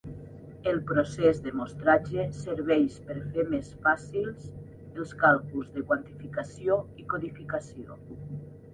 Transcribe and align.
El 0.69 0.79
procés 0.91 1.41
de 1.47 1.53
mostratge 1.59 2.25
serveix 2.39 2.97
per 3.11 3.19
fer 3.37 3.45
més 3.53 3.71
fàcils 3.85 4.49
els 4.73 5.15
càlculs 5.23 5.73
de 5.79 5.87
quantificació 5.93 6.83
i 7.05 7.11
codificació. 7.17 8.05